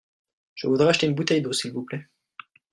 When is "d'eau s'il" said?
1.43-1.73